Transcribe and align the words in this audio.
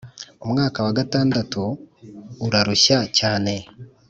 umwaka 0.45 0.77
wa 0.85 0.93
gatandatu 0.99 1.61
urarushya 2.45 2.99
cyane 3.17 3.53